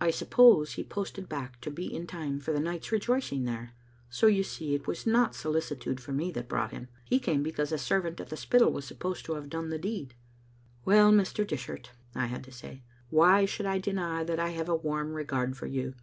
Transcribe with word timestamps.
I 0.00 0.12
suppose 0.12 0.74
he 0.74 0.84
posted 0.84 1.28
back 1.28 1.60
to 1.62 1.68
be 1.68 1.92
in 1.92 2.06
time 2.06 2.38
for 2.38 2.52
the 2.52 2.60
night's 2.60 2.92
rejoicings 2.92 3.46
there. 3.46 3.72
So 4.08 4.28
you 4.28 4.44
see, 4.44 4.76
it 4.76 4.86
was 4.86 5.08
not 5.08 5.34
solicitude 5.34 5.98
for 6.00 6.12
me 6.12 6.30
that 6.30 6.48
brought 6.48 6.70
him. 6.70 6.86
He 7.04 7.18
came 7.18 7.42
because 7.42 7.72
a 7.72 7.78
servant 7.78 8.20
at 8.20 8.28
the 8.28 8.36
Spittal 8.36 8.70
was 8.72 8.84
supposed 8.84 9.24
to 9.24 9.34
have 9.34 9.50
done 9.50 9.70
the 9.70 9.80
deed." 9.80 10.14
"Well, 10.84 11.10
Mr. 11.10 11.44
Dishart," 11.44 11.90
I 12.14 12.26
had 12.26 12.44
to 12.44 12.52
say, 12.52 12.84
"why 13.10 13.44
should 13.44 13.66
I 13.66 13.80
deny 13.80 14.22
that 14.22 14.38
I 14.38 14.50
have 14.50 14.68
a 14.68 14.76
warm 14.76 15.14
regard 15.14 15.56
for 15.56 15.66
you? 15.66 15.94